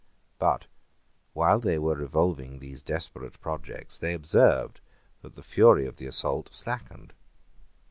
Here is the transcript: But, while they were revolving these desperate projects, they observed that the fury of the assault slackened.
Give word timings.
But, 0.39 0.65
while 1.33 1.59
they 1.59 1.77
were 1.77 1.93
revolving 1.93 2.57
these 2.57 2.81
desperate 2.81 3.39
projects, 3.39 3.99
they 3.99 4.13
observed 4.15 4.81
that 5.21 5.35
the 5.35 5.43
fury 5.43 5.85
of 5.85 5.97
the 5.97 6.07
assault 6.07 6.51
slackened. 6.55 7.13